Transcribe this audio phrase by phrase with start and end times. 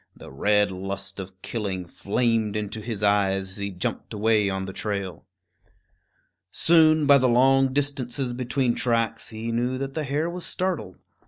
[0.15, 4.73] The red lust of killing flamed into his eyes as he jumped away on the
[4.73, 5.27] trail.
[6.49, 10.97] Soon, by the long distances between tracks, he knew that the hare was startled.